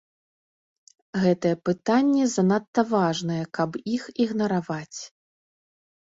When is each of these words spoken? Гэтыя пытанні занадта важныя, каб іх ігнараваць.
Гэтыя 1.23 1.55
пытанні 1.67 2.23
занадта 2.35 2.81
важныя, 2.93 3.43
каб 3.59 3.77
іх 3.97 4.03
ігнараваць. 4.25 4.99